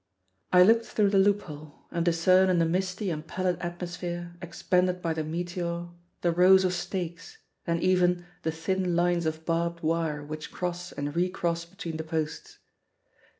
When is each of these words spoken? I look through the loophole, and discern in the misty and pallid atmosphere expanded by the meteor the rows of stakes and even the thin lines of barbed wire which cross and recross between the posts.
I 0.51 0.63
look 0.63 0.83
through 0.83 1.11
the 1.11 1.19
loophole, 1.19 1.85
and 1.91 2.03
discern 2.03 2.49
in 2.49 2.57
the 2.57 2.65
misty 2.65 3.11
and 3.11 3.27
pallid 3.27 3.59
atmosphere 3.59 4.35
expanded 4.41 4.99
by 4.99 5.13
the 5.13 5.23
meteor 5.23 5.89
the 6.21 6.31
rows 6.31 6.65
of 6.65 6.73
stakes 6.73 7.37
and 7.67 7.79
even 7.83 8.25
the 8.41 8.51
thin 8.51 8.95
lines 8.95 9.27
of 9.27 9.45
barbed 9.45 9.83
wire 9.83 10.23
which 10.23 10.51
cross 10.51 10.91
and 10.91 11.15
recross 11.15 11.65
between 11.65 11.97
the 11.97 12.03
posts. 12.03 12.57